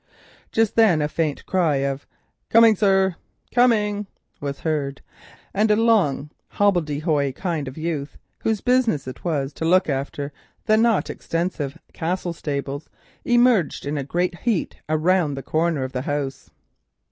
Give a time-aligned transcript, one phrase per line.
[0.51, 2.07] Just then a faint cry of
[2.49, 3.17] "Coming, sir,
[3.53, 4.07] coming,"
[4.39, 5.01] was heard,
[5.53, 9.89] and a long hobble de hoy kind of youth, whose business it was to look
[9.89, 10.33] after
[10.65, 12.89] the not extensive Castle stables,
[13.25, 16.49] emerged in a great heat from round the corner of the house.